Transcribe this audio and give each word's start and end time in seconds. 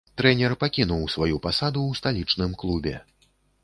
Трэнер 0.19 0.55
пакінуў 0.63 1.03
сваю 1.17 1.35
пасаду 1.45 1.79
ў 1.87 1.93
сталічным 2.03 2.61
клубе. 2.65 2.95